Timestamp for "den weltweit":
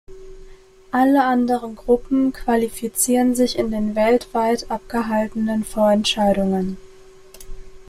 3.69-4.71